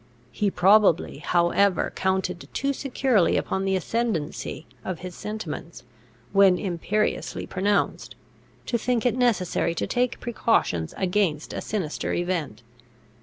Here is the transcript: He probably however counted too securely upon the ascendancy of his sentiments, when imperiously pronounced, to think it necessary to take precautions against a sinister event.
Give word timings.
He 0.31 0.49
probably 0.49 1.19
however 1.19 1.93
counted 1.95 2.49
too 2.55 2.73
securely 2.73 3.37
upon 3.37 3.65
the 3.65 3.75
ascendancy 3.75 4.65
of 4.83 5.01
his 5.01 5.13
sentiments, 5.13 5.83
when 6.31 6.57
imperiously 6.57 7.45
pronounced, 7.45 8.15
to 8.65 8.79
think 8.79 9.05
it 9.05 9.15
necessary 9.15 9.75
to 9.75 9.85
take 9.85 10.19
precautions 10.19 10.95
against 10.97 11.53
a 11.53 11.61
sinister 11.61 12.13
event. 12.13 12.63